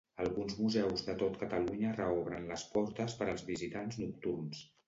[0.21, 4.69] Alguns museus de tot Catalunya reobren les portes per als visitants nocturns.